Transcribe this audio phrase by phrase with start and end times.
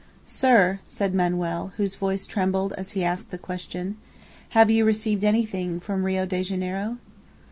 [0.25, 3.97] "Sir," said Manoel, whose voice trembled as he asked the question,
[4.49, 6.97] "have you received anything from Rio de Janeiro."